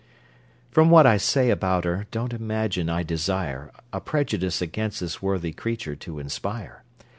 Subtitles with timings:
[0.71, 5.51] From what I say about her, don't imagine I desire A prejudice against this worthy
[5.53, 6.83] creature to inspire.